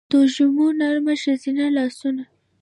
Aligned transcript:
دوږمو 0.11 0.67
نرم 0.79 1.07
ښځینه 1.21 1.65
لا 1.75 1.85
سونه 1.97 2.23